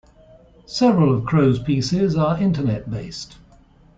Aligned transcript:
Several 0.65 1.13
of 1.15 1.25
Crowe's 1.27 1.59
pieces 1.59 2.15
are 2.15 2.41
internet-based. 2.41 3.37